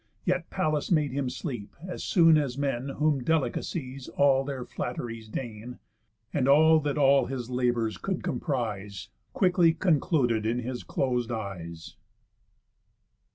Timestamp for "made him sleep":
0.89-1.75